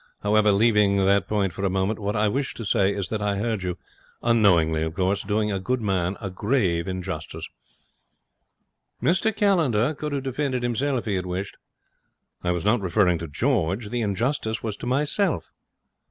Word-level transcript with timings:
However, 0.23 0.51
leaving 0.51 0.97
that 0.97 1.27
point 1.27 1.53
for 1.53 1.63
a 1.63 1.69
moment, 1.69 1.99
what 1.99 2.15
I 2.15 2.27
wish 2.27 2.55
to 2.55 2.65
say 2.65 2.91
is 2.91 3.09
that 3.09 3.21
I 3.21 3.37
heard 3.37 3.61
you 3.61 3.77
unknowingly, 4.23 4.81
of 4.81 4.95
course 4.95 5.21
doing 5.21 5.51
a 5.51 5.59
good 5.59 5.79
man 5.79 6.17
a 6.19 6.31
grave 6.31 6.87
injustice.' 6.87 7.47
'Mr 8.99 9.31
Callender 9.35 9.93
could 9.93 10.11
have 10.13 10.23
defended 10.23 10.63
himself 10.63 10.97
if 10.97 11.05
he 11.05 11.17
had 11.17 11.27
wished.' 11.27 11.57
'I 12.43 12.49
was 12.51 12.65
not 12.65 12.81
referring 12.81 13.19
to 13.19 13.27
George. 13.27 13.89
The 13.89 14.01
injustice 14.01 14.63
was 14.63 14.75
to 14.77 14.87
myself.' 14.87 15.51